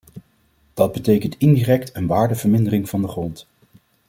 [0.73, 3.47] Dat betekent indirect een waardevermindering van de grond.